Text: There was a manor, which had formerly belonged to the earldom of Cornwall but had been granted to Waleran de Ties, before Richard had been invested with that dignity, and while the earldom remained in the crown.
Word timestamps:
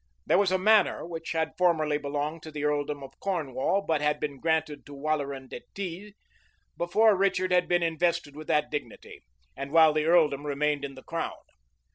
There 0.25 0.39
was 0.39 0.51
a 0.51 0.57
manor, 0.57 1.05
which 1.05 1.33
had 1.33 1.55
formerly 1.59 1.99
belonged 1.99 2.41
to 2.41 2.51
the 2.51 2.63
earldom 2.63 3.03
of 3.03 3.19
Cornwall 3.19 3.83
but 3.85 4.01
had 4.01 4.19
been 4.19 4.39
granted 4.39 4.83
to 4.87 4.95
Waleran 4.95 5.47
de 5.47 5.61
Ties, 5.75 6.13
before 6.75 7.15
Richard 7.15 7.51
had 7.51 7.67
been 7.67 7.83
invested 7.83 8.35
with 8.35 8.47
that 8.47 8.71
dignity, 8.71 9.21
and 9.55 9.71
while 9.71 9.93
the 9.93 10.05
earldom 10.05 10.43
remained 10.47 10.83
in 10.83 10.95
the 10.95 11.03
crown. 11.03 11.37